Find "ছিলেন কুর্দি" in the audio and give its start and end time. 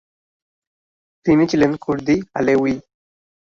1.51-2.15